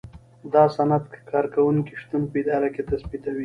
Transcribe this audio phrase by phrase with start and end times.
[0.53, 3.39] دا سند د کارکوونکي شتون په اداره کې تثبیتوي.